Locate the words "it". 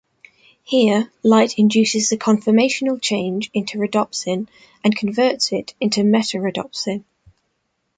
5.51-5.75